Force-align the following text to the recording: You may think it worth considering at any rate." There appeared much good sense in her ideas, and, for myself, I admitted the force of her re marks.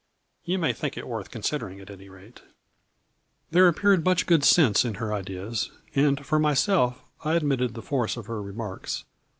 You 0.45 0.57
may 0.57 0.73
think 0.73 0.97
it 0.97 1.07
worth 1.07 1.29
considering 1.29 1.79
at 1.79 1.91
any 1.91 2.09
rate." 2.09 2.41
There 3.51 3.67
appeared 3.67 4.03
much 4.03 4.25
good 4.25 4.43
sense 4.43 4.83
in 4.83 4.95
her 4.95 5.13
ideas, 5.13 5.69
and, 5.93 6.25
for 6.25 6.39
myself, 6.39 6.99
I 7.23 7.35
admitted 7.35 7.75
the 7.75 7.83
force 7.83 8.17
of 8.17 8.25
her 8.25 8.41
re 8.41 8.51
marks. 8.53 9.03